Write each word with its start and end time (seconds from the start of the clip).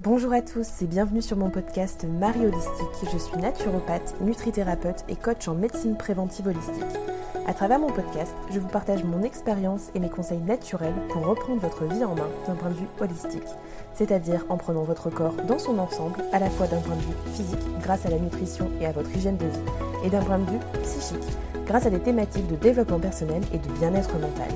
Bonjour 0.00 0.34
à 0.34 0.42
tous 0.42 0.82
et 0.82 0.86
bienvenue 0.86 1.22
sur 1.22 1.38
mon 1.38 1.48
podcast 1.48 2.04
Marie 2.20 2.44
Holistique. 2.44 3.10
Je 3.10 3.16
suis 3.16 3.38
naturopathe, 3.38 4.14
nutrithérapeute 4.20 5.04
et 5.08 5.16
coach 5.16 5.48
en 5.48 5.54
médecine 5.54 5.96
préventive 5.96 6.46
holistique. 6.46 6.84
À 7.46 7.54
travers 7.54 7.78
mon 7.78 7.90
podcast, 7.90 8.34
je 8.52 8.60
vous 8.60 8.68
partage 8.68 9.04
mon 9.04 9.22
expérience 9.22 9.90
et 9.94 9.98
mes 9.98 10.10
conseils 10.10 10.42
naturels 10.42 10.92
pour 11.08 11.24
reprendre 11.24 11.62
votre 11.62 11.86
vie 11.86 12.04
en 12.04 12.14
main 12.14 12.28
d'un 12.46 12.56
point 12.56 12.68
de 12.68 12.74
vue 12.74 12.88
holistique, 13.00 13.48
c'est-à-dire 13.94 14.44
en 14.50 14.58
prenant 14.58 14.82
votre 14.82 15.08
corps 15.08 15.34
dans 15.48 15.58
son 15.58 15.78
ensemble, 15.78 16.22
à 16.30 16.40
la 16.40 16.50
fois 16.50 16.66
d'un 16.66 16.80
point 16.80 16.96
de 16.96 17.00
vue 17.00 17.32
physique 17.32 17.80
grâce 17.80 18.04
à 18.04 18.10
la 18.10 18.18
nutrition 18.18 18.70
et 18.82 18.86
à 18.86 18.92
votre 18.92 19.10
hygiène 19.16 19.38
de 19.38 19.46
vie, 19.46 20.04
et 20.04 20.10
d'un 20.10 20.22
point 20.22 20.38
de 20.38 20.50
vue 20.50 20.60
psychique 20.82 21.24
grâce 21.64 21.86
à 21.86 21.90
des 21.90 22.00
thématiques 22.00 22.46
de 22.48 22.56
développement 22.56 23.00
personnel 23.00 23.42
et 23.52 23.58
de 23.58 23.68
bien-être 23.78 24.12
mental. 24.18 24.50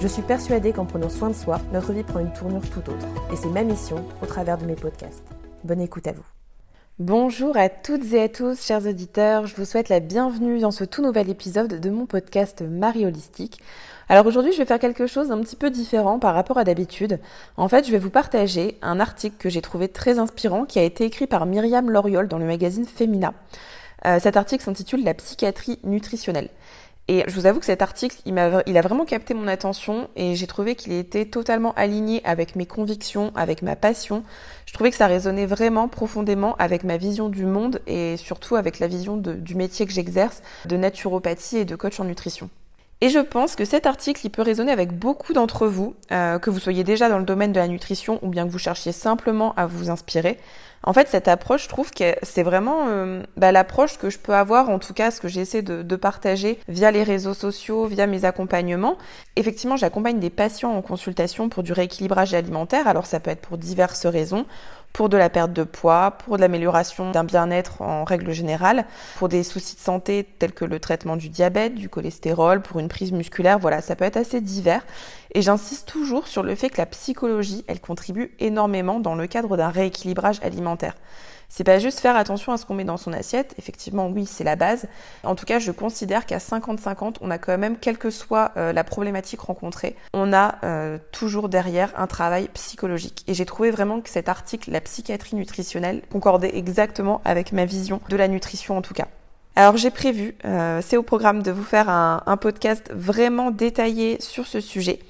Je 0.00 0.06
suis 0.06 0.22
persuadée 0.22 0.72
qu'en 0.72 0.84
prenant 0.84 1.08
soin 1.08 1.28
de 1.28 1.34
soi, 1.34 1.60
notre 1.72 1.92
vie 1.92 2.04
prend 2.04 2.20
une 2.20 2.32
tournure 2.32 2.62
tout 2.70 2.78
autre. 2.88 3.06
Et 3.32 3.36
c'est 3.36 3.48
ma 3.48 3.64
mission 3.64 4.04
au 4.22 4.26
travers 4.26 4.56
de 4.56 4.64
mes 4.64 4.76
podcasts. 4.76 5.26
Bonne 5.64 5.80
écoute 5.80 6.06
à 6.06 6.12
vous. 6.12 6.22
Bonjour 7.00 7.56
à 7.56 7.68
toutes 7.68 8.12
et 8.12 8.22
à 8.22 8.28
tous, 8.28 8.64
chers 8.64 8.86
auditeurs. 8.86 9.46
Je 9.46 9.56
vous 9.56 9.64
souhaite 9.64 9.88
la 9.88 9.98
bienvenue 9.98 10.60
dans 10.60 10.70
ce 10.70 10.84
tout 10.84 11.02
nouvel 11.02 11.28
épisode 11.28 11.80
de 11.80 11.90
mon 11.90 12.06
podcast 12.06 12.62
Marie 12.62 13.06
Holistique. 13.06 13.60
Alors 14.08 14.24
aujourd'hui, 14.26 14.52
je 14.52 14.58
vais 14.58 14.66
faire 14.66 14.78
quelque 14.78 15.08
chose 15.08 15.28
d'un 15.28 15.40
petit 15.40 15.56
peu 15.56 15.68
différent 15.68 16.20
par 16.20 16.32
rapport 16.32 16.58
à 16.58 16.64
d'habitude. 16.64 17.18
En 17.56 17.68
fait, 17.68 17.84
je 17.84 17.90
vais 17.90 17.98
vous 17.98 18.08
partager 18.08 18.78
un 18.82 19.00
article 19.00 19.36
que 19.36 19.50
j'ai 19.50 19.62
trouvé 19.62 19.88
très 19.88 20.20
inspirant 20.20 20.64
qui 20.64 20.78
a 20.78 20.84
été 20.84 21.06
écrit 21.06 21.26
par 21.26 21.44
Myriam 21.44 21.90
Loriol 21.90 22.28
dans 22.28 22.38
le 22.38 22.46
magazine 22.46 22.86
Femina. 22.86 23.34
Euh, 24.06 24.20
cet 24.20 24.36
article 24.36 24.62
s'intitule 24.62 25.02
La 25.02 25.14
psychiatrie 25.14 25.80
nutritionnelle. 25.82 26.50
Et 27.10 27.24
je 27.26 27.34
vous 27.34 27.46
avoue 27.46 27.58
que 27.58 27.64
cet 27.64 27.80
article, 27.80 28.16
il, 28.26 28.38
a, 28.38 28.82
vraiment 28.82 29.06
capté 29.06 29.32
mon 29.32 29.48
attention 29.48 30.08
et 30.14 30.34
j'ai 30.34 30.46
trouvé 30.46 30.74
qu'il 30.74 30.92
était 30.92 31.24
totalement 31.24 31.72
aligné 31.74 32.20
avec 32.24 32.54
mes 32.54 32.66
convictions, 32.66 33.32
avec 33.34 33.62
ma 33.62 33.76
passion. 33.76 34.22
Je 34.66 34.74
trouvais 34.74 34.90
que 34.90 34.96
ça 34.96 35.06
résonnait 35.06 35.46
vraiment 35.46 35.88
profondément 35.88 36.54
avec 36.56 36.84
ma 36.84 36.98
vision 36.98 37.30
du 37.30 37.46
monde 37.46 37.80
et 37.86 38.18
surtout 38.18 38.56
avec 38.56 38.78
la 38.78 38.88
vision 38.88 39.16
du 39.16 39.54
métier 39.54 39.86
que 39.86 39.92
j'exerce 39.92 40.42
de 40.66 40.76
naturopathie 40.76 41.56
et 41.56 41.64
de 41.64 41.76
coach 41.76 41.98
en 41.98 42.04
nutrition. 42.04 42.50
Et 43.00 43.10
je 43.10 43.20
pense 43.20 43.54
que 43.54 43.64
cet 43.64 43.86
article, 43.86 44.22
il 44.24 44.30
peut 44.30 44.42
résonner 44.42 44.72
avec 44.72 44.92
beaucoup 44.92 45.32
d'entre 45.32 45.68
vous, 45.68 45.94
euh, 46.10 46.40
que 46.40 46.50
vous 46.50 46.58
soyez 46.58 46.82
déjà 46.82 47.08
dans 47.08 47.18
le 47.18 47.24
domaine 47.24 47.52
de 47.52 47.60
la 47.60 47.68
nutrition 47.68 48.18
ou 48.22 48.28
bien 48.28 48.44
que 48.44 48.50
vous 48.50 48.58
cherchiez 48.58 48.90
simplement 48.90 49.54
à 49.56 49.66
vous 49.66 49.88
inspirer. 49.88 50.36
En 50.84 50.92
fait, 50.92 51.08
cette 51.08 51.28
approche, 51.28 51.64
je 51.64 51.68
trouve 51.68 51.90
que 51.90 52.14
c'est 52.22 52.42
vraiment 52.42 52.86
euh, 52.88 53.22
bah, 53.36 53.52
l'approche 53.52 53.98
que 53.98 54.10
je 54.10 54.18
peux 54.18 54.34
avoir, 54.34 54.70
en 54.70 54.78
tout 54.78 54.94
cas 54.94 55.10
ce 55.10 55.20
que 55.20 55.28
j'essaie 55.28 55.62
de, 55.62 55.82
de, 55.82 55.96
partager 55.96 56.58
via 56.68 56.90
les 56.90 57.02
réseaux 57.02 57.34
sociaux, 57.34 57.86
via 57.86 58.06
mes 58.06 58.24
accompagnements. 58.24 58.96
Effectivement, 59.36 59.76
j'accompagne 59.76 60.20
des 60.20 60.30
patients 60.30 60.72
en 60.72 60.82
consultation 60.82 61.48
pour 61.48 61.64
du 61.64 61.72
rééquilibrage 61.72 62.32
alimentaire, 62.32 62.86
alors 62.86 63.06
ça 63.06 63.18
peut 63.18 63.30
être 63.30 63.40
pour 63.40 63.58
diverses 63.58 64.06
raisons 64.06 64.46
pour 64.92 65.08
de 65.08 65.16
la 65.16 65.30
perte 65.30 65.52
de 65.52 65.62
poids, 65.64 66.12
pour 66.24 66.36
de 66.36 66.40
l'amélioration 66.40 67.10
d'un 67.12 67.24
bien-être 67.24 67.82
en 67.82 68.04
règle 68.04 68.32
générale, 68.32 68.84
pour 69.16 69.28
des 69.28 69.42
soucis 69.42 69.76
de 69.76 69.80
santé 69.80 70.26
tels 70.38 70.52
que 70.52 70.64
le 70.64 70.80
traitement 70.80 71.16
du 71.16 71.28
diabète, 71.28 71.74
du 71.74 71.88
cholestérol, 71.88 72.62
pour 72.62 72.80
une 72.80 72.88
prise 72.88 73.12
musculaire, 73.12 73.58
voilà, 73.58 73.80
ça 73.80 73.96
peut 73.96 74.04
être 74.04 74.16
assez 74.16 74.40
divers. 74.40 74.84
Et 75.34 75.42
j'insiste 75.42 75.88
toujours 75.88 76.26
sur 76.26 76.42
le 76.42 76.54
fait 76.54 76.70
que 76.70 76.78
la 76.78 76.86
psychologie, 76.86 77.64
elle 77.68 77.80
contribue 77.80 78.34
énormément 78.38 78.98
dans 78.98 79.14
le 79.14 79.26
cadre 79.26 79.56
d'un 79.56 79.70
rééquilibrage 79.70 80.40
alimentaire. 80.42 80.94
C'est 81.48 81.64
pas 81.64 81.78
juste 81.78 82.00
faire 82.00 82.16
attention 82.16 82.52
à 82.52 82.58
ce 82.58 82.66
qu'on 82.66 82.74
met 82.74 82.84
dans 82.84 82.98
son 82.98 83.12
assiette. 83.12 83.54
Effectivement, 83.58 84.08
oui, 84.08 84.26
c'est 84.26 84.44
la 84.44 84.54
base. 84.54 84.86
En 85.24 85.34
tout 85.34 85.46
cas, 85.46 85.58
je 85.58 85.72
considère 85.72 86.26
qu'à 86.26 86.38
50-50, 86.38 87.16
on 87.20 87.30
a 87.30 87.38
quand 87.38 87.56
même, 87.56 87.78
quelle 87.78 87.98
que 87.98 88.10
soit 88.10 88.52
euh, 88.56 88.72
la 88.72 88.84
problématique 88.84 89.40
rencontrée, 89.40 89.96
on 90.12 90.32
a 90.32 90.56
euh, 90.64 90.98
toujours 91.10 91.48
derrière 91.48 91.98
un 91.98 92.06
travail 92.06 92.48
psychologique. 92.54 93.24
Et 93.26 93.34
j'ai 93.34 93.46
trouvé 93.46 93.70
vraiment 93.70 94.00
que 94.00 94.10
cet 94.10 94.28
article, 94.28 94.70
la 94.70 94.80
psychiatrie 94.80 95.36
nutritionnelle, 95.36 96.02
concordait 96.12 96.56
exactement 96.56 97.22
avec 97.24 97.52
ma 97.52 97.64
vision 97.64 98.00
de 98.08 98.16
la 98.16 98.28
nutrition 98.28 98.76
en 98.76 98.82
tout 98.82 98.94
cas. 98.94 99.08
Alors 99.58 99.76
j'ai 99.76 99.90
prévu, 99.90 100.36
euh, 100.44 100.80
c'est 100.84 100.96
au 100.96 101.02
programme 101.02 101.42
de 101.42 101.50
vous 101.50 101.64
faire 101.64 101.88
un, 101.88 102.36
podcast 102.36 102.92
vraiment 102.94 103.50
détaillé 103.50 104.16
sur 104.20 104.46
ce 104.46 104.60
sujet, 104.60 105.00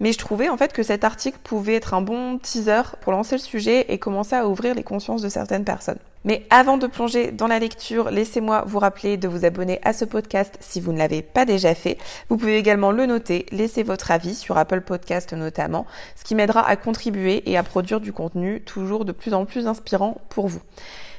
mais 0.00 0.12
je 0.12 0.18
trouvais 0.18 0.48
en 0.48 0.56
fait 0.56 0.72
que 0.72 0.82
cet 0.82 1.04
article 1.04 1.36
pouvait 1.44 1.74
être 1.74 1.92
un 1.92 2.00
bon 2.00 2.38
teaser 2.38 2.96
pour 3.02 3.12
lancer 3.12 3.34
le 3.34 3.42
sujet 3.42 3.84
et 3.90 3.98
commencer 3.98 4.34
à 4.34 4.48
ouvrir 4.48 4.74
les 4.74 4.82
consciences 4.82 5.20
de 5.20 5.28
certaines 5.28 5.66
personnes. 5.66 5.98
Mais 6.24 6.46
avant 6.48 6.78
de 6.78 6.86
plonger 6.86 7.32
dans 7.32 7.48
la 7.48 7.58
lecture, 7.58 8.10
laissez-moi 8.10 8.64
vous 8.66 8.78
rappeler 8.78 9.18
de 9.18 9.28
vous 9.28 9.44
abonner 9.44 9.78
à 9.82 9.92
ce 9.92 10.06
podcast 10.06 10.56
si 10.60 10.80
vous 10.80 10.94
ne 10.94 10.98
l'avez 10.98 11.20
pas 11.20 11.44
déjà 11.44 11.74
fait. 11.74 11.98
Vous 12.30 12.38
pouvez 12.38 12.56
également 12.56 12.92
le 12.92 13.04
noter, 13.04 13.44
laisser 13.52 13.82
votre 13.82 14.10
avis 14.10 14.34
sur 14.34 14.56
Apple 14.56 14.80
Podcast 14.80 15.34
notamment, 15.34 15.84
ce 16.16 16.24
qui 16.24 16.34
m'aidera 16.34 16.66
à 16.66 16.76
contribuer 16.76 17.42
et 17.44 17.58
à 17.58 17.62
produire 17.62 18.00
du 18.00 18.14
contenu 18.14 18.62
toujours 18.62 19.04
de 19.04 19.12
plus 19.12 19.34
en 19.34 19.44
plus 19.44 19.66
inspirant 19.66 20.16
pour 20.30 20.48
vous. 20.48 20.62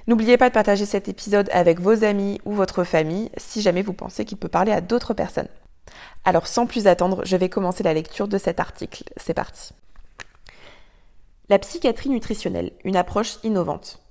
N'oubliez 0.09 0.37
pas 0.37 0.49
de 0.49 0.55
partager 0.55 0.87
cet 0.87 1.07
épisode 1.07 1.51
avec 1.53 1.79
vos 1.79 2.03
amis 2.03 2.41
ou 2.43 2.53
votre 2.53 2.83
famille 2.83 3.29
si 3.37 3.61
jamais 3.61 3.83
vous 3.83 3.93
pensez 3.93 4.25
qu'il 4.25 4.39
peut 4.39 4.47
parler 4.47 4.71
à 4.71 4.81
d'autres 4.81 5.13
personnes. 5.13 5.47
Alors 6.25 6.47
sans 6.47 6.65
plus 6.65 6.87
attendre, 6.87 7.23
je 7.25 7.37
vais 7.37 7.47
commencer 7.47 7.83
la 7.83 7.93
lecture 7.93 8.27
de 8.27 8.39
cet 8.39 8.59
article. 8.59 9.03
C'est 9.17 9.35
parti. 9.35 9.71
La 11.47 11.59
psychiatrie 11.59 12.09
nutritionnelle, 12.09 12.71
une 12.83 12.95
approche 12.95 13.37
innovante. 13.43 14.01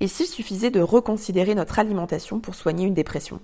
Et 0.00 0.06
s'il 0.06 0.26
suffisait 0.26 0.68
de 0.70 0.82
reconsidérer 0.82 1.54
notre 1.54 1.78
alimentation 1.78 2.40
pour 2.40 2.54
soigner 2.54 2.86
une 2.86 2.92
dépression? 2.92 3.40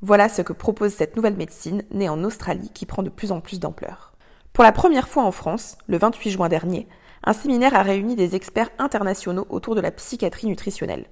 Voilà 0.00 0.30
ce 0.30 0.40
que 0.40 0.54
propose 0.54 0.94
cette 0.94 1.14
nouvelle 1.14 1.36
médecine 1.36 1.82
née 1.90 2.08
en 2.08 2.24
Australie 2.24 2.70
qui 2.72 2.86
prend 2.86 3.02
de 3.02 3.10
plus 3.10 3.32
en 3.32 3.42
plus 3.42 3.60
d'ampleur. 3.60 4.14
Pour 4.54 4.64
la 4.64 4.72
première 4.72 5.08
fois 5.08 5.24
en 5.24 5.30
France, 5.30 5.76
le 5.88 5.98
28 5.98 6.30
juin 6.30 6.48
dernier, 6.48 6.88
un 7.22 7.34
séminaire 7.34 7.74
a 7.74 7.82
réuni 7.82 8.16
des 8.16 8.34
experts 8.34 8.70
internationaux 8.78 9.46
autour 9.50 9.74
de 9.74 9.82
la 9.82 9.90
psychiatrie 9.90 10.46
nutritionnelle. 10.46 11.04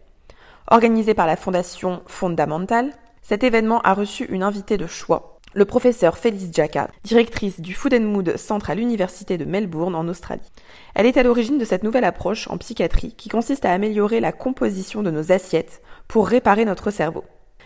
Organisé 0.68 1.14
par 1.14 1.26
la 1.26 1.36
fondation 1.36 2.02
Fondamental, 2.06 2.92
cet 3.20 3.42
événement 3.42 3.80
a 3.82 3.94
reçu 3.94 4.24
une 4.26 4.42
invitée 4.42 4.76
de 4.76 4.86
choix, 4.86 5.40
le 5.54 5.64
professeur 5.64 6.16
Félix 6.16 6.54
Jacka, 6.54 6.88
directrice 7.04 7.60
du 7.60 7.74
Food 7.74 7.94
and 7.94 8.02
Mood 8.02 8.36
Centre 8.36 8.70
à 8.70 8.74
l'Université 8.74 9.38
de 9.38 9.44
Melbourne 9.44 9.94
en 9.94 10.08
Australie. 10.08 10.50
Elle 10.94 11.06
est 11.06 11.16
à 11.16 11.24
l'origine 11.24 11.58
de 11.58 11.64
cette 11.64 11.82
nouvelle 11.82 12.04
approche 12.04 12.48
en 12.48 12.58
psychiatrie 12.58 13.14
qui 13.14 13.28
consiste 13.28 13.64
à 13.64 13.72
améliorer 13.72 14.20
la 14.20 14.32
composition 14.32 15.02
de 15.02 15.10
nos 15.10 15.32
assiettes 15.32 15.82
pour 16.08 16.28
réparer 16.28 16.64
notre 16.64 16.90
cerveau. 16.90 17.24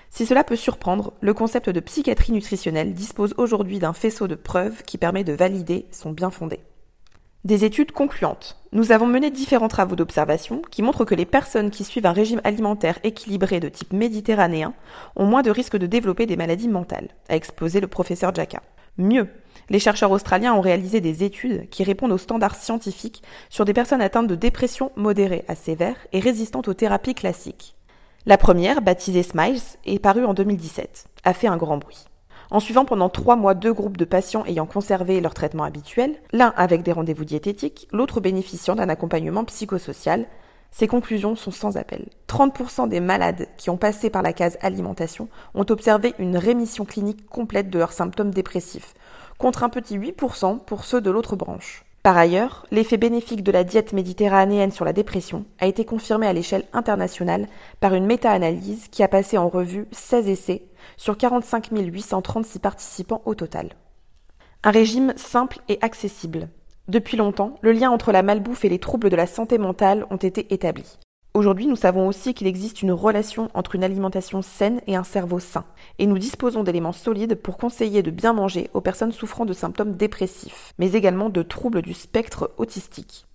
Si 0.09 0.25
cela 0.25 0.45
peut 0.45 0.57
surprendre, 0.57 1.13
le 1.21 1.35
concept 1.35 1.69
de 1.69 1.81
psychiatrie 1.81 2.33
nutritionnelle 2.33 2.95
dispose 2.95 3.35
aujourd'hui 3.37 3.79
d'un 3.79 3.93
faisceau 3.93 4.27
de 4.27 4.35
preuves 4.35 4.83
qui 4.85 4.99
permet 4.99 5.25
de 5.25 5.35
valider 5.35 5.87
son 5.91 6.13
bien 6.13 6.31
fondé. 6.31 6.61
Des 7.47 7.65
études 7.65 7.93
concluantes. 7.93 8.57
Nous 8.73 8.91
avons 8.91 9.07
mené 9.07 9.31
différents 9.31 9.69
travaux 9.69 9.95
d'observation 9.95 10.63
qui 10.69 10.83
montrent 10.83 11.05
que 11.05 11.15
les 11.15 11.27
personnes 11.27 11.71
qui 11.71 11.85
suivent 11.85 12.07
un 12.07 12.13
régime 12.13 12.41
alimentaire 12.43 12.99
équilibré 13.05 13.61
de 13.61 13.69
type 13.69 13.93
méditerranéen 13.93 14.75
ont 15.15 15.27
moins 15.27 15.43
de 15.43 15.53
risques 15.53 15.77
de 15.77 15.87
développer 15.87 16.27
des 16.27 16.35
maladies 16.35 16.67
mentales, 16.67 17.11
a 17.29 17.37
exposé 17.37 17.79
le 17.79 17.87
professeur 17.87 18.35
Jacka. 18.35 18.65
Mieux, 18.99 19.29
les 19.71 19.79
chercheurs 19.79 20.11
australiens 20.11 20.55
ont 20.55 20.61
réalisé 20.61 21.01
des 21.01 21.23
études 21.23 21.69
qui 21.71 21.85
répondent 21.85 22.11
aux 22.11 22.19
standards 22.19 22.57
scientifiques 22.57 23.23
sur 23.49 23.65
des 23.65 23.75
personnes 23.75 24.03
atteintes 24.03 24.27
de 24.27 24.35
dépression 24.35 24.91
modérée 24.97 25.45
à 25.47 25.55
sévère 25.55 25.95
et 26.13 26.19
résistantes 26.19 26.67
aux 26.67 26.75
thérapies 26.75 27.15
classiques. 27.15 27.77
La 28.27 28.39
première, 28.39 28.83
baptisée 28.83 29.23
Smiles, 29.23 29.61
est 29.85 30.01
parue 30.01 30.25
en 30.25 30.35
2017, 30.35 31.07
a 31.23 31.33
fait 31.33 31.47
un 31.47 31.57
grand 31.57 31.77
bruit 31.77 32.07
en 32.51 32.61
suivant 32.61 32.85
pendant 32.85 33.09
trois 33.09 33.37
mois 33.37 33.55
deux 33.55 33.73
groupes 33.73 33.97
de 33.97 34.05
patients 34.05 34.45
ayant 34.47 34.67
conservé 34.67 35.21
leur 35.21 35.35
traitement 35.35 35.65
habituel, 35.65 36.17
l'un 36.33 36.53
avec 36.57 36.83
des 36.83 36.93
rendez-vous 36.93 37.25
diététiques, 37.25 37.89
l'autre 37.93 38.21
bénéficiant 38.21 38.77
d'un 38.77 38.89
accompagnement 38.89 39.45
psychosocial. 39.45 40.27
Ces 40.71 40.89
conclusions 40.89 41.37
sont 41.37 41.51
sans 41.51 41.77
appel. 41.77 42.07
30% 42.29 42.89
des 42.89 43.01
malades 43.01 43.49
qui 43.57 43.71
ont 43.71 43.77
passé 43.77 44.11
par 44.11 44.23
la 44.23 44.33
case 44.33 44.59
alimentation 44.61 45.29
ont 45.55 45.67
observé 45.71 46.15
une 46.19 46.37
rémission 46.37 46.85
clinique 46.85 47.27
complète 47.29 47.71
de 47.71 47.79
leurs 47.79 47.93
symptômes 47.93 48.31
dépressifs, 48.31 48.95
contre 49.39 49.65
un 49.65 49.69
petit 49.69 49.99
8% 49.99 50.59
pour 50.65 50.85
ceux 50.85 51.01
de 51.01 51.11
l'autre 51.11 51.37
branche. 51.37 51.85
Par 52.07 52.17
ailleurs, 52.17 52.67
l'effet 52.71 52.99
bénéfique 52.99 53.43
de 53.43 53.51
la 53.51 53.65
diète 53.65 53.93
méditerranéenne 53.93 54.71
sur 54.71 54.85
la 54.85 54.93
dépression 54.93 55.45
a 55.59 55.67
été 55.67 55.85
confirmé 55.85 56.29
à 56.29 56.33
l'échelle 56.33 56.63
internationale 56.73 57.49
par 57.81 57.95
une 57.95 58.07
méta-analyse 58.07 58.87
qui 58.93 59.03
a 59.03 59.09
passé 59.09 59.39
en 59.39 59.49
revue 59.49 59.89
16 59.91 60.29
essais 60.29 60.63
sur 60.97 61.19
45 61.19 61.71
836 61.73 62.61
participants 62.61 63.23
au 63.25 63.35
total. 63.35 63.71
Un 64.63 64.71
régime 64.71 65.15
simple 65.17 65.59
et 65.69 65.79
accessible. 65.81 66.49
Depuis 66.87 67.17
longtemps, 67.17 67.57
le 67.61 67.73
lien 67.73 67.91
entre 67.91 68.13
la 68.13 68.23
malbouffe 68.23 68.65
et 68.65 68.69
les 68.69 68.79
troubles 68.79 69.11
de 69.11 69.17
la 69.17 69.27
santé 69.27 69.59
mentale 69.59 70.07
ont 70.09 70.17
été 70.17 70.55
établis. 70.55 71.01
Aujourd'hui, 71.37 71.67
nous 71.67 71.77
savons 71.77 72.09
aussi 72.09 72.33
qu'il 72.33 72.47
existe 72.47 72.81
une 72.81 72.93
relation 72.93 73.51
entre 73.53 73.75
une 73.75 73.85
alimentation 73.85 74.41
saine 74.41 74.81
et 74.87 74.97
un 74.97 75.05
cerveau 75.05 75.39
sain, 75.39 75.67
et 75.99 76.07
nous 76.07 76.17
disposons 76.17 76.63
d'éléments 76.63 76.95
solides 76.95 77.35
pour 77.35 77.59
conseiller 77.59 78.03
de 78.03 78.11
bien 78.11 78.33
manger 78.33 78.71
aux 78.73 78.81
personnes 78.81 79.13
souffrant 79.13 79.45
de 79.45 79.53
symptômes 79.53 79.97
dépressifs, 79.97 80.73
mais 80.79 80.93
également 80.93 81.29
de 81.29 81.43
troubles 81.43 81.83
du 81.83 81.93
spectre 81.93 82.53
autistique. 82.57 83.27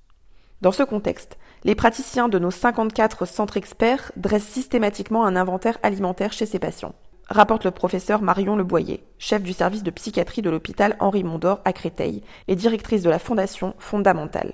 Dans 0.61 0.71
ce 0.71 0.81
contexte, 0.81 1.37
les 1.63 1.75
praticiens 1.75 2.27
de 2.27 2.39
nos 2.39 2.49
54 2.49 3.27
centres 3.27 3.57
experts 3.57 4.11
dressent 4.15 4.47
systématiquement 4.47 5.23
un 5.23 5.35
inventaire 5.35 5.77
alimentaire 5.83 6.33
chez 6.33 6.47
ces 6.47 6.57
patients, 6.57 6.95
rapporte 7.29 7.65
le 7.65 7.71
professeur 7.71 8.23
Marion 8.23 8.55
Leboyer, 8.55 9.03
chef 9.19 9.43
du 9.43 9.53
service 9.53 9.83
de 9.83 9.91
psychiatrie 9.91 10.41
de 10.41 10.49
l'hôpital 10.49 10.95
Henri 10.99 11.23
Mondor 11.23 11.59
à 11.65 11.71
Créteil 11.71 12.23
et 12.47 12.55
directrice 12.55 13.03
de 13.03 13.11
la 13.11 13.19
fondation 13.19 13.75
Fondamentale. 13.77 14.53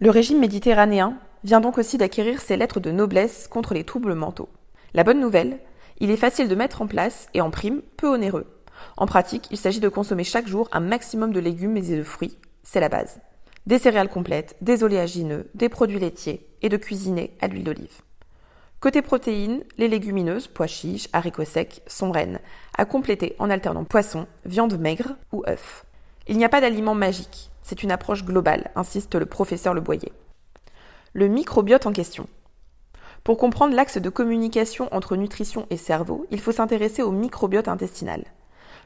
Le 0.00 0.08
régime 0.08 0.40
méditerranéen 0.40 1.18
vient 1.44 1.60
donc 1.60 1.78
aussi 1.78 1.98
d'acquérir 1.98 2.40
ses 2.40 2.56
lettres 2.56 2.80
de 2.80 2.90
noblesse 2.90 3.46
contre 3.48 3.74
les 3.74 3.84
troubles 3.84 4.14
mentaux. 4.14 4.48
La 4.94 5.04
bonne 5.04 5.20
nouvelle, 5.20 5.58
il 5.98 6.10
est 6.10 6.16
facile 6.16 6.48
de 6.48 6.54
mettre 6.54 6.82
en 6.82 6.86
place 6.86 7.28
et 7.34 7.40
en 7.40 7.50
prime 7.50 7.82
peu 7.96 8.08
onéreux. 8.08 8.46
En 8.96 9.06
pratique, 9.06 9.46
il 9.50 9.56
s'agit 9.56 9.80
de 9.80 9.88
consommer 9.88 10.24
chaque 10.24 10.48
jour 10.48 10.68
un 10.72 10.80
maximum 10.80 11.32
de 11.32 11.40
légumes 11.40 11.76
et 11.76 11.82
de 11.82 12.02
fruits, 12.02 12.36
c'est 12.62 12.80
la 12.80 12.88
base. 12.88 13.20
Des 13.66 13.78
céréales 13.78 14.10
complètes, 14.10 14.56
des 14.60 14.82
oléagineux, 14.82 15.48
des 15.54 15.68
produits 15.68 15.98
laitiers 15.98 16.46
et 16.62 16.68
de 16.68 16.76
cuisiner 16.76 17.36
à 17.40 17.46
l'huile 17.46 17.64
d'olive. 17.64 18.02
Côté 18.80 19.00
protéines, 19.00 19.64
les 19.78 19.88
légumineuses, 19.88 20.48
pois 20.48 20.66
chiches, 20.66 21.08
haricots 21.12 21.44
secs, 21.44 21.82
sont 21.86 22.10
reines, 22.10 22.40
à 22.76 22.84
compléter 22.84 23.34
en 23.38 23.48
alternant 23.48 23.84
poisson, 23.84 24.26
viande 24.44 24.78
maigre 24.78 25.16
ou 25.32 25.42
œufs. 25.48 25.84
Il 26.26 26.36
n'y 26.36 26.44
a 26.44 26.50
pas 26.50 26.60
d'aliment 26.60 26.94
magique, 26.94 27.50
c'est 27.62 27.82
une 27.82 27.90
approche 27.90 28.24
globale, 28.24 28.70
insiste 28.76 29.14
le 29.14 29.26
professeur 29.26 29.72
Le 29.72 29.80
Boyer. 29.80 30.12
Le 31.16 31.28
microbiote 31.28 31.86
en 31.86 31.92
question. 31.92 32.26
Pour 33.22 33.38
comprendre 33.38 33.76
l'axe 33.76 33.98
de 33.98 34.10
communication 34.10 34.88
entre 34.90 35.14
nutrition 35.14 35.64
et 35.70 35.76
cerveau, 35.76 36.26
il 36.32 36.40
faut 36.40 36.50
s'intéresser 36.50 37.02
au 37.02 37.12
microbiote 37.12 37.68
intestinal. 37.68 38.24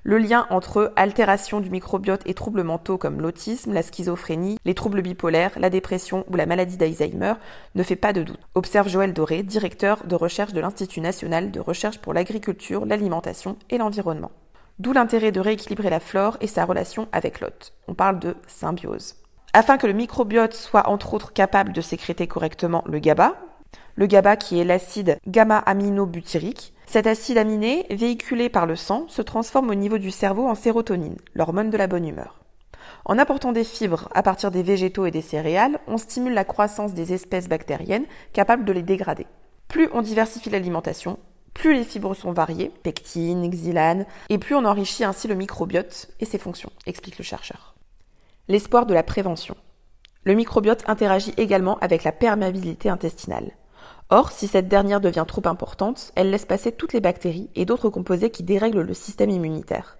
Le 0.02 0.18
lien 0.18 0.46
entre 0.50 0.92
altération 0.96 1.60
du 1.60 1.70
microbiote 1.70 2.20
et 2.26 2.34
troubles 2.34 2.64
mentaux 2.64 2.98
comme 2.98 3.22
l'autisme, 3.22 3.72
la 3.72 3.82
schizophrénie, 3.82 4.58
les 4.66 4.74
troubles 4.74 5.00
bipolaires, 5.00 5.58
la 5.58 5.70
dépression 5.70 6.26
ou 6.28 6.36
la 6.36 6.44
maladie 6.44 6.76
d'Alzheimer 6.76 7.32
ne 7.74 7.82
fait 7.82 7.96
pas 7.96 8.12
de 8.12 8.22
doute, 8.22 8.46
observe 8.54 8.90
Joël 8.90 9.14
Doré, 9.14 9.42
directeur 9.42 10.04
de 10.06 10.14
recherche 10.14 10.52
de 10.52 10.60
l'Institut 10.60 11.00
national 11.00 11.50
de 11.50 11.60
recherche 11.60 11.98
pour 11.98 12.12
l'agriculture, 12.12 12.84
l'alimentation 12.84 13.56
et 13.70 13.78
l'environnement. 13.78 14.32
D'où 14.80 14.92
l'intérêt 14.92 15.32
de 15.32 15.40
rééquilibrer 15.40 15.88
la 15.88 15.98
flore 15.98 16.36
et 16.42 16.46
sa 16.46 16.66
relation 16.66 17.08
avec 17.10 17.40
l'hôte. 17.40 17.72
On 17.88 17.94
parle 17.94 18.18
de 18.18 18.36
symbiose. 18.46 19.16
Afin 19.54 19.78
que 19.78 19.86
le 19.86 19.92
microbiote 19.92 20.54
soit 20.54 20.88
entre 20.88 21.14
autres 21.14 21.32
capable 21.32 21.72
de 21.72 21.80
sécréter 21.80 22.26
correctement 22.26 22.84
le 22.86 22.98
GABA, 22.98 23.34
le 23.96 24.06
GABA 24.06 24.36
qui 24.36 24.60
est 24.60 24.64
l'acide 24.64 25.18
gamma-aminobutyrique, 25.26 26.74
cet 26.86 27.06
acide 27.06 27.38
aminé, 27.38 27.86
véhiculé 27.90 28.48
par 28.48 28.66
le 28.66 28.76
sang, 28.76 29.06
se 29.08 29.22
transforme 29.22 29.70
au 29.70 29.74
niveau 29.74 29.98
du 29.98 30.10
cerveau 30.10 30.46
en 30.46 30.54
sérotonine, 30.54 31.16
l'hormone 31.34 31.70
de 31.70 31.76
la 31.76 31.86
bonne 31.86 32.06
humeur. 32.06 32.40
En 33.04 33.18
apportant 33.18 33.52
des 33.52 33.64
fibres 33.64 34.08
à 34.14 34.22
partir 34.22 34.50
des 34.50 34.62
végétaux 34.62 35.06
et 35.06 35.10
des 35.10 35.22
céréales, 35.22 35.80
on 35.86 35.98
stimule 35.98 36.34
la 36.34 36.44
croissance 36.44 36.94
des 36.94 37.12
espèces 37.12 37.48
bactériennes 37.48 38.06
capables 38.32 38.64
de 38.64 38.72
les 38.72 38.82
dégrader. 38.82 39.26
Plus 39.66 39.88
on 39.92 40.02
diversifie 40.02 40.50
l'alimentation, 40.50 41.18
plus 41.54 41.74
les 41.74 41.84
fibres 41.84 42.14
sont 42.14 42.32
variées, 42.32 42.70
pectine, 42.82 43.48
xylane, 43.50 44.06
et 44.28 44.38
plus 44.38 44.54
on 44.54 44.64
enrichit 44.64 45.04
ainsi 45.04 45.26
le 45.26 45.34
microbiote 45.34 46.08
et 46.20 46.24
ses 46.24 46.38
fonctions, 46.38 46.70
explique 46.86 47.18
le 47.18 47.24
chercheur. 47.24 47.77
L'espoir 48.50 48.86
de 48.86 48.94
la 48.94 49.02
prévention. 49.02 49.56
Le 50.24 50.32
microbiote 50.32 50.82
interagit 50.86 51.34
également 51.36 51.76
avec 51.80 52.02
la 52.02 52.12
perméabilité 52.12 52.88
intestinale. 52.88 53.50
Or, 54.08 54.32
si 54.32 54.46
cette 54.46 54.68
dernière 54.68 55.02
devient 55.02 55.26
trop 55.28 55.42
importante, 55.44 56.12
elle 56.14 56.30
laisse 56.30 56.46
passer 56.46 56.72
toutes 56.72 56.94
les 56.94 57.02
bactéries 57.02 57.50
et 57.54 57.66
d'autres 57.66 57.90
composés 57.90 58.30
qui 58.30 58.44
dérèglent 58.44 58.80
le 58.80 58.94
système 58.94 59.28
immunitaire. 59.28 59.98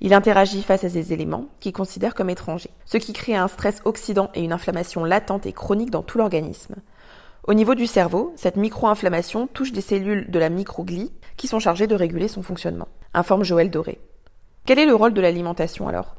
Il 0.00 0.12
interagit 0.12 0.64
face 0.64 0.82
à 0.82 0.88
ces 0.88 1.12
éléments 1.12 1.46
qu'il 1.60 1.72
considère 1.72 2.16
comme 2.16 2.30
étrangers, 2.30 2.72
ce 2.84 2.96
qui 2.96 3.12
crée 3.12 3.36
un 3.36 3.46
stress 3.46 3.80
oxydant 3.84 4.28
et 4.34 4.42
une 4.42 4.52
inflammation 4.52 5.04
latente 5.04 5.46
et 5.46 5.52
chronique 5.52 5.92
dans 5.92 6.02
tout 6.02 6.18
l'organisme. 6.18 6.74
Au 7.46 7.54
niveau 7.54 7.76
du 7.76 7.86
cerveau, 7.86 8.32
cette 8.34 8.56
micro-inflammation 8.56 9.46
touche 9.46 9.70
des 9.70 9.80
cellules 9.80 10.32
de 10.32 10.38
la 10.40 10.48
microglie 10.48 11.12
qui 11.36 11.46
sont 11.46 11.60
chargées 11.60 11.86
de 11.86 11.94
réguler 11.94 12.26
son 12.26 12.42
fonctionnement, 12.42 12.88
informe 13.12 13.44
Joël 13.44 13.70
Doré. 13.70 14.00
Quel 14.66 14.80
est 14.80 14.86
le 14.86 14.96
rôle 14.96 15.14
de 15.14 15.20
l'alimentation 15.20 15.86
alors? 15.86 16.16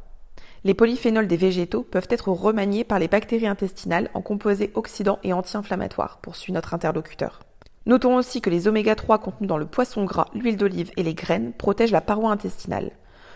Les 0.66 0.74
polyphénols 0.74 1.28
des 1.28 1.38
végétaux 1.38 1.84
peuvent 1.84 2.08
être 2.10 2.30
remaniés 2.30 2.84
par 2.84 2.98
les 2.98 3.08
bactéries 3.08 3.46
intestinales 3.46 4.10
en 4.16 4.22
composés 4.22 4.72
oxydants 4.74 5.20
et 5.24 5.32
anti-inflammatoires, 5.32 6.18
poursuit 6.24 6.52
notre 6.52 6.74
interlocuteur. 6.74 7.42
Notons 7.86 8.16
aussi 8.16 8.42
que 8.42 8.50
les 8.50 8.68
oméga 8.68 8.96
3 8.96 9.20
contenus 9.20 9.48
dans 9.48 9.60
le 9.60 9.68
poisson 9.68 10.06
gras, 10.06 10.26
l'huile 10.34 10.58
d'olive 10.58 10.90
et 10.98 11.04
les 11.04 11.14
graines 11.14 11.54
protègent 11.54 11.92
la 11.92 12.02
paroi 12.02 12.32
intestinale, 12.32 12.94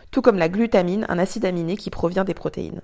tout 0.09 0.23
comme 0.23 0.39
la 0.39 0.49
glutamine, 0.49 1.05
un 1.07 1.19
acide 1.19 1.45
aminé 1.45 1.77
qui 1.77 1.91
provient 1.91 2.23
des 2.23 2.33
protéines. 2.33 2.81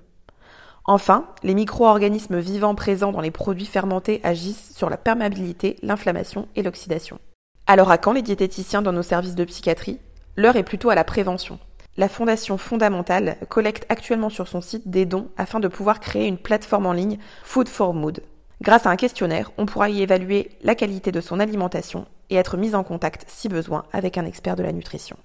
Enfin, 0.84 1.26
les 1.42 1.54
micro-organismes 1.54 2.38
vivants 2.38 2.76
présents 2.76 3.10
dans 3.10 3.20
les 3.20 3.32
produits 3.32 3.66
fermentés 3.66 4.20
agissent 4.22 4.72
sur 4.76 4.88
la 4.88 4.96
perméabilité, 4.96 5.74
l'inflammation 5.82 6.46
et 6.54 6.62
l'oxydation. 6.62 7.18
Alors 7.66 7.90
à 7.90 7.98
quand 7.98 8.12
les 8.12 8.22
diététiciens 8.22 8.82
dans 8.82 8.92
nos 8.92 9.02
services 9.02 9.34
de 9.34 9.44
psychiatrie? 9.44 9.98
L'heure 10.36 10.54
est 10.54 10.62
plutôt 10.62 10.90
à 10.90 10.94
la 10.94 11.02
prévention. 11.02 11.58
La 11.98 12.10
Fondation 12.10 12.58
Fondamentale 12.58 13.38
collecte 13.48 13.86
actuellement 13.88 14.28
sur 14.28 14.48
son 14.48 14.60
site 14.60 14.88
des 14.90 15.06
dons 15.06 15.28
afin 15.38 15.60
de 15.60 15.68
pouvoir 15.68 15.98
créer 15.98 16.26
une 16.26 16.36
plateforme 16.36 16.84
en 16.84 16.92
ligne 16.92 17.18
Food 17.42 17.68
for 17.68 17.94
Mood. 17.94 18.20
Grâce 18.60 18.84
à 18.84 18.90
un 18.90 18.96
questionnaire, 18.96 19.50
on 19.56 19.64
pourra 19.64 19.88
y 19.88 20.02
évaluer 20.02 20.50
la 20.62 20.74
qualité 20.74 21.10
de 21.10 21.22
son 21.22 21.40
alimentation 21.40 22.04
et 22.28 22.36
être 22.36 22.58
mis 22.58 22.74
en 22.74 22.84
contact, 22.84 23.24
si 23.28 23.48
besoin, 23.48 23.84
avec 23.94 24.18
un 24.18 24.26
expert 24.26 24.56
de 24.56 24.62
la 24.62 24.72
nutrition. 24.72 25.16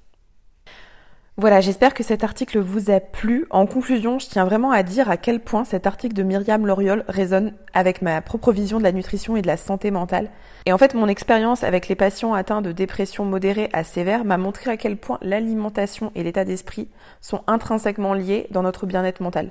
Voilà, 1.41 1.59
j'espère 1.59 1.95
que 1.95 2.03
cet 2.03 2.23
article 2.23 2.59
vous 2.59 2.91
a 2.91 2.99
plu. 2.99 3.47
En 3.49 3.65
conclusion, 3.65 4.19
je 4.19 4.27
tiens 4.27 4.45
vraiment 4.45 4.69
à 4.69 4.83
dire 4.83 5.09
à 5.09 5.17
quel 5.17 5.39
point 5.39 5.63
cet 5.63 5.87
article 5.87 6.13
de 6.13 6.21
Myriam 6.21 6.67
Loriol 6.67 7.03
résonne 7.07 7.53
avec 7.73 8.03
ma 8.03 8.21
propre 8.21 8.51
vision 8.51 8.77
de 8.77 8.83
la 8.83 8.91
nutrition 8.91 9.35
et 9.35 9.41
de 9.41 9.47
la 9.47 9.57
santé 9.57 9.89
mentale. 9.89 10.29
Et 10.67 10.71
en 10.71 10.77
fait, 10.77 10.93
mon 10.93 11.07
expérience 11.07 11.63
avec 11.63 11.87
les 11.87 11.95
patients 11.95 12.35
atteints 12.35 12.61
de 12.61 12.71
dépression 12.71 13.25
modérée 13.25 13.71
à 13.73 13.83
sévère 13.83 14.23
m'a 14.23 14.37
montré 14.37 14.69
à 14.69 14.77
quel 14.77 14.97
point 14.97 15.17
l'alimentation 15.23 16.11
et 16.13 16.21
l'état 16.21 16.45
d'esprit 16.45 16.89
sont 17.21 17.41
intrinsèquement 17.47 18.13
liés 18.13 18.45
dans 18.51 18.61
notre 18.61 18.85
bien-être 18.85 19.23
mental. 19.23 19.49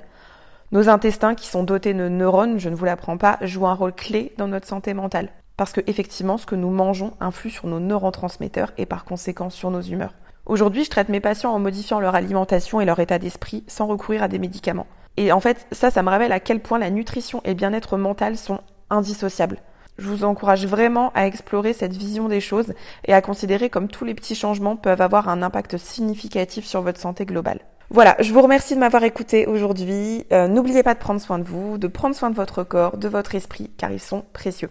Nos 0.71 0.87
intestins, 0.87 1.35
qui 1.35 1.49
sont 1.49 1.63
dotés 1.63 1.93
de 1.93 2.07
neurones, 2.07 2.57
je 2.57 2.69
ne 2.69 2.75
vous 2.75 2.85
l'apprends 2.85 3.17
pas, 3.17 3.37
jouent 3.41 3.67
un 3.67 3.73
rôle 3.73 3.91
clé 3.91 4.31
dans 4.37 4.47
notre 4.47 4.65
santé 4.65 4.93
mentale. 4.93 5.27
Parce 5.57 5.73
que 5.73 5.81
effectivement, 5.87 6.37
ce 6.37 6.45
que 6.45 6.55
nous 6.55 6.71
mangeons 6.71 7.11
influe 7.19 7.49
sur 7.49 7.67
nos 7.67 7.81
neurotransmetteurs 7.81 8.71
et 8.77 8.85
par 8.85 9.03
conséquent 9.03 9.49
sur 9.49 9.71
nos 9.71 9.81
humeurs. 9.81 10.13
Aujourd'hui, 10.51 10.83
je 10.83 10.89
traite 10.89 11.07
mes 11.07 11.21
patients 11.21 11.53
en 11.53 11.59
modifiant 11.59 12.01
leur 12.01 12.13
alimentation 12.13 12.81
et 12.81 12.85
leur 12.85 12.99
état 12.99 13.19
d'esprit 13.19 13.63
sans 13.67 13.87
recourir 13.87 14.21
à 14.21 14.27
des 14.27 14.37
médicaments. 14.37 14.85
Et 15.15 15.31
en 15.31 15.39
fait, 15.39 15.65
ça, 15.71 15.91
ça 15.91 16.03
me 16.03 16.09
révèle 16.09 16.33
à 16.33 16.41
quel 16.41 16.59
point 16.59 16.77
la 16.77 16.89
nutrition 16.89 17.39
et 17.45 17.51
le 17.51 17.53
bien-être 17.53 17.95
mental 17.95 18.35
sont 18.35 18.59
indissociables. 18.89 19.59
Je 19.97 20.09
vous 20.09 20.25
encourage 20.25 20.67
vraiment 20.67 21.13
à 21.15 21.25
explorer 21.25 21.71
cette 21.71 21.95
vision 21.95 22.27
des 22.27 22.41
choses 22.41 22.73
et 23.05 23.13
à 23.13 23.21
considérer 23.21 23.69
comme 23.69 23.87
tous 23.87 24.03
les 24.03 24.13
petits 24.13 24.35
changements 24.35 24.75
peuvent 24.75 24.99
avoir 24.99 25.29
un 25.29 25.41
impact 25.41 25.77
significatif 25.77 26.65
sur 26.65 26.81
votre 26.81 26.99
santé 26.99 27.25
globale. 27.25 27.61
Voilà, 27.89 28.17
je 28.19 28.33
vous 28.33 28.41
remercie 28.41 28.75
de 28.75 28.79
m'avoir 28.81 29.05
écouté 29.05 29.47
aujourd'hui. 29.47 30.25
Euh, 30.33 30.49
n'oubliez 30.49 30.83
pas 30.83 30.95
de 30.95 30.99
prendre 30.99 31.21
soin 31.21 31.39
de 31.39 31.45
vous, 31.45 31.77
de 31.77 31.87
prendre 31.87 32.13
soin 32.13 32.29
de 32.29 32.35
votre 32.35 32.65
corps, 32.65 32.97
de 32.97 33.07
votre 33.07 33.35
esprit, 33.35 33.71
car 33.77 33.89
ils 33.89 34.01
sont 34.01 34.25
précieux. 34.33 34.69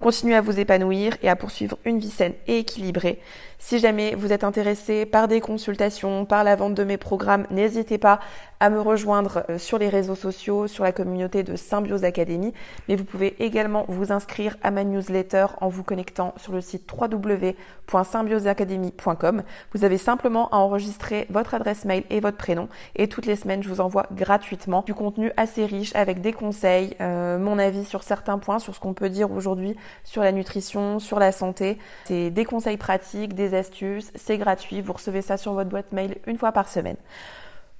Continuez 0.00 0.34
à 0.34 0.40
vous 0.40 0.58
épanouir 0.58 1.18
et 1.22 1.28
à 1.28 1.36
poursuivre 1.36 1.76
une 1.84 1.98
vie 1.98 2.10
saine 2.10 2.32
et 2.46 2.60
équilibrée. 2.60 3.20
Si 3.62 3.78
jamais 3.78 4.14
vous 4.14 4.32
êtes 4.32 4.42
intéressé 4.42 5.04
par 5.04 5.28
des 5.28 5.42
consultations, 5.42 6.24
par 6.24 6.44
la 6.44 6.56
vente 6.56 6.72
de 6.74 6.82
mes 6.82 6.96
programmes, 6.96 7.46
n'hésitez 7.50 7.98
pas 7.98 8.18
à 8.58 8.70
me 8.70 8.80
rejoindre 8.80 9.44
euh, 9.48 9.58
sur 9.58 9.78
les 9.78 9.88
réseaux 9.88 10.14
sociaux, 10.14 10.66
sur 10.66 10.84
la 10.84 10.92
communauté 10.92 11.42
de 11.42 11.56
Symbiose 11.56 12.04
Academy. 12.04 12.52
Mais 12.88 12.96
vous 12.96 13.04
pouvez 13.04 13.42
également 13.42 13.86
vous 13.88 14.12
inscrire 14.12 14.58
à 14.62 14.70
ma 14.70 14.84
newsletter 14.84 15.46
en 15.60 15.68
vous 15.68 15.82
connectant 15.82 16.34
sur 16.36 16.52
le 16.52 16.60
site 16.60 16.86
www.symbioseacademy.com. 16.92 19.42
Vous 19.72 19.84
avez 19.84 19.96
simplement 19.98 20.48
à 20.50 20.56
enregistrer 20.56 21.26
votre 21.30 21.54
adresse 21.54 21.86
mail 21.86 22.04
et 22.10 22.20
votre 22.20 22.36
prénom 22.36 22.68
et 22.96 23.08
toutes 23.08 23.24
les 23.26 23.36
semaines 23.36 23.62
je 23.62 23.68
vous 23.68 23.80
envoie 23.80 24.06
gratuitement 24.12 24.82
du 24.86 24.94
contenu 24.94 25.32
assez 25.36 25.64
riche 25.64 25.94
avec 25.94 26.20
des 26.20 26.32
conseils, 26.32 26.96
euh, 27.00 27.38
mon 27.38 27.58
avis 27.58 27.86
sur 27.86 28.02
certains 28.02 28.38
points, 28.38 28.58
sur 28.58 28.74
ce 28.74 28.80
qu'on 28.80 28.94
peut 28.94 29.08
dire 29.08 29.30
aujourd'hui 29.32 29.76
sur 30.04 30.22
la 30.22 30.32
nutrition, 30.32 30.98
sur 30.98 31.18
la 31.18 31.32
santé. 31.32 31.78
C'est 32.04 32.30
des 32.30 32.44
conseils 32.44 32.76
pratiques, 32.76 33.32
astuces, 33.54 34.12
c'est 34.14 34.38
gratuit, 34.38 34.80
vous 34.80 34.92
recevez 34.92 35.22
ça 35.22 35.36
sur 35.36 35.52
votre 35.52 35.70
boîte 35.70 35.92
mail 35.92 36.16
une 36.26 36.38
fois 36.38 36.52
par 36.52 36.68
semaine. 36.68 36.96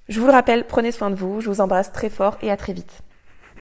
Je 0.09 0.21
vous 0.21 0.27
le 0.27 0.33
rappelle, 0.33 0.67
prenez 0.67 0.93
soin 0.93 1.11
de 1.11 1.15
vous, 1.15 1.41
je 1.41 1.49
vous 1.49 1.61
embrasse 1.61 1.93
très 1.93 2.11
fort 2.11 2.37
et 2.43 2.51
à 2.51 2.57
très 2.57 2.73
vite. 2.73 3.03